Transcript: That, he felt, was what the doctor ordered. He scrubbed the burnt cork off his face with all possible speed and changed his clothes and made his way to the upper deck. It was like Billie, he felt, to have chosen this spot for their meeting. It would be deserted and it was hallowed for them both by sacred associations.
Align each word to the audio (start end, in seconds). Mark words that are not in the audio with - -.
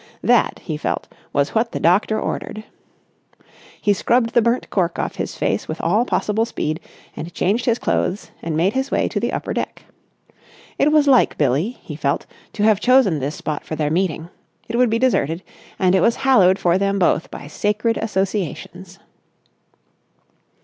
That, 0.23 0.61
he 0.63 0.77
felt, 0.77 1.07
was 1.31 1.53
what 1.53 1.73
the 1.73 1.79
doctor 1.79 2.19
ordered. 2.19 2.63
He 3.79 3.93
scrubbed 3.93 4.33
the 4.33 4.41
burnt 4.41 4.71
cork 4.71 4.97
off 4.97 5.17
his 5.17 5.35
face 5.37 5.67
with 5.67 5.79
all 5.79 6.05
possible 6.05 6.43
speed 6.43 6.79
and 7.15 7.31
changed 7.35 7.65
his 7.65 7.77
clothes 7.77 8.31
and 8.41 8.57
made 8.57 8.73
his 8.73 8.89
way 8.89 9.07
to 9.09 9.19
the 9.19 9.31
upper 9.31 9.53
deck. 9.53 9.83
It 10.79 10.91
was 10.91 11.07
like 11.07 11.37
Billie, 11.37 11.77
he 11.83 11.95
felt, 11.95 12.25
to 12.53 12.63
have 12.63 12.79
chosen 12.79 13.19
this 13.19 13.35
spot 13.35 13.63
for 13.63 13.75
their 13.75 13.91
meeting. 13.91 14.29
It 14.67 14.75
would 14.75 14.89
be 14.89 14.97
deserted 14.97 15.43
and 15.77 15.93
it 15.93 16.01
was 16.01 16.15
hallowed 16.25 16.57
for 16.57 16.79
them 16.79 16.97
both 16.97 17.29
by 17.29 17.45
sacred 17.45 17.95
associations. 17.97 18.97